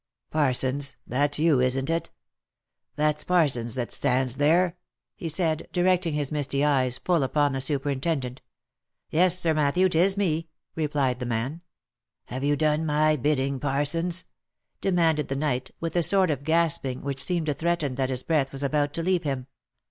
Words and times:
"Parsons! 0.31 0.95
that's 1.05 1.37
you, 1.37 1.59
isn't 1.59 1.87
it? 1.87 2.09
That's 2.95 3.23
Parsons 3.23 3.75
that 3.75 3.91
stands 3.91 4.37
there 4.37 4.69
V 4.69 4.69
9 4.69 4.75
he 5.17 5.29
said, 5.29 5.67
directing 5.71 6.15
his 6.15 6.31
misty 6.31 6.65
eyes 6.65 6.97
full 6.97 7.21
upon 7.21 7.51
the 7.51 7.61
superinten 7.61 8.19
dent." 8.21 8.41
Yes, 9.11 9.37
Sir 9.37 9.53
Matthew, 9.53 9.87
'tis 9.89 10.17
me," 10.17 10.49
replied 10.75 11.19
the 11.19 11.27
man." 11.27 11.61
Have 12.33 12.43
you 12.43 12.55
done 12.55 12.83
my 12.83 13.15
bidding, 13.15 13.59
Parsons?" 13.59 14.25
demanded 14.81 15.27
the 15.27 15.35
knight, 15.35 15.69
with 15.79 15.95
a 15.95 16.01
sort 16.01 16.31
of 16.31 16.43
gasping 16.43 17.03
which 17.03 17.23
seemed 17.23 17.45
to 17.45 17.53
threaten 17.53 17.93
that 17.93 18.09
his 18.09 18.23
breath 18.23 18.51
was 18.51 18.63
about 18.63 18.95
to 18.95 19.03
leave 19.03 19.21
him. 19.21 19.45